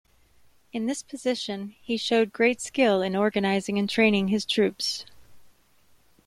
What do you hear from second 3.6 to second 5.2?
and training his troops.